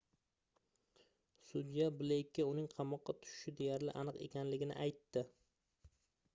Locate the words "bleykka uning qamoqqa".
1.99-3.11